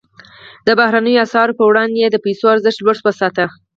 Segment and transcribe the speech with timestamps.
[0.67, 3.45] د بهرنیو اسعارو پر وړاندې یې د پیسو ارزښت لوړ وساته.